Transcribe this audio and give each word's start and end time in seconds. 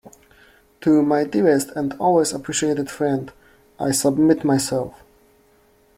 To 0.79 1.03
my 1.03 1.25
dearest 1.25 1.69
and 1.75 1.93
always 1.99 2.33
appreciated 2.33 2.89
friend, 2.89 3.31
I 3.79 3.91
submit 3.91 4.43
myself. 4.43 4.99